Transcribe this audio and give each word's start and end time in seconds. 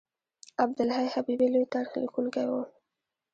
عبدالحی 0.63 1.07
حبیبي 1.15 1.47
لوی 1.53 1.65
تاریخ 1.73 1.91
لیکونکی 2.03 2.45
و. 2.49 2.53